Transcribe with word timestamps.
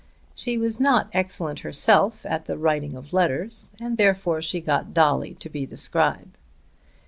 She 0.33 0.57
was 0.57 0.79
not 0.79 1.11
excellent 1.13 1.59
herself 1.59 2.25
at 2.25 2.45
the 2.47 2.57
writing 2.57 2.95
of 2.95 3.13
letters, 3.13 3.71
and 3.79 3.99
therefore 3.99 4.41
she 4.41 4.59
got 4.59 4.95
Dolly 4.95 5.35
to 5.35 5.47
be 5.47 5.63
the 5.63 5.77
scribe. 5.77 6.31